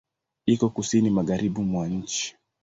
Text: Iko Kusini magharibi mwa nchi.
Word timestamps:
Iko 0.45 0.67
Kusini 0.75 1.09
magharibi 1.09 1.61
mwa 1.69 1.83
nchi. 1.87 2.25